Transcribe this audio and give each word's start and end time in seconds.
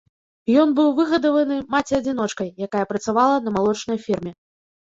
Ён 0.61 0.71
быў 0.79 0.89
выгадаваны 0.99 1.57
маці-адзіночкай, 1.75 2.49
якая 2.69 2.85
працавала 2.95 3.37
на 3.47 3.55
малочнай 3.59 3.99
ферме. 4.09 4.31